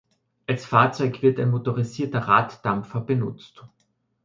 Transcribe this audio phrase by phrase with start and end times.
[0.47, 3.63] Als Fahrzeug wird ein motorisierter Raddampfer benutzt.